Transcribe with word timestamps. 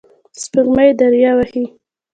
سپوږمۍ 0.41 0.89
دریه 0.99 1.31
وهي 1.37 1.63